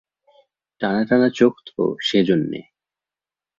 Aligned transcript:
টানাটানা 0.81 1.29
চোখ 1.29 1.53
তো, 1.67 1.95
সে 2.01 2.19
জন্যে। 2.23 2.59